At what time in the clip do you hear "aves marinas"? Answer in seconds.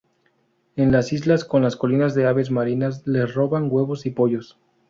2.25-3.05